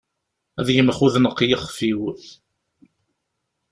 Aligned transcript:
Ata 0.59 0.71
yemxudneq 0.75 1.37
yexef-iw. 1.43 2.01